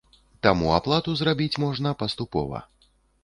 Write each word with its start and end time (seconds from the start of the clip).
Таму 0.45 0.69
аплату 0.77 1.13
зрабіць 1.19 1.59
можна 1.65 1.93
паступова. 2.01 2.65